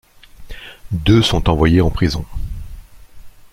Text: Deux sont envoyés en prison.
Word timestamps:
Deux 0.89 1.21
sont 1.21 1.47
envoyés 1.47 1.79
en 1.79 1.91
prison. 1.91 2.25